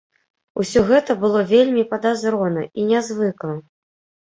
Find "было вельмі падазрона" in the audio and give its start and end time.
1.21-2.67